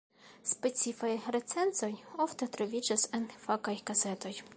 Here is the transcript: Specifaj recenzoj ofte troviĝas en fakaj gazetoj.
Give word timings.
Specifaj 0.51 1.09
recenzoj 1.35 1.91
ofte 2.25 2.47
troviĝas 2.57 3.05
en 3.19 3.29
fakaj 3.45 3.77
gazetoj. 3.91 4.33